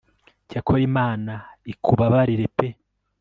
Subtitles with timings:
[0.49, 1.33] cyakora imana
[1.73, 2.67] ikubabarire pe